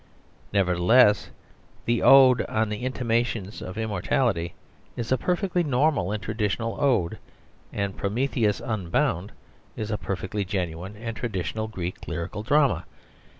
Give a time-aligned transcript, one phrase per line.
[0.51, 1.29] Nevertheless,
[1.85, 4.55] the "Ode on the Intimations of Immortality"
[4.95, 7.19] is a perfectly normal and traditional ode,
[7.71, 9.31] and "Prometheus Unbound"
[9.77, 12.85] is a perfectly genuine and traditional Greek lyrical drama.